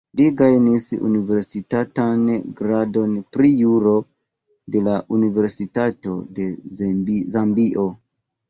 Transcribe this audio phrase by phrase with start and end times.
[0.19, 2.23] Li gajnis universitatan
[2.61, 3.93] gradon pri juro
[4.77, 6.51] de la Universitato de
[7.37, 7.89] Zambio.